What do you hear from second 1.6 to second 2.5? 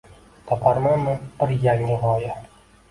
yangi g’oya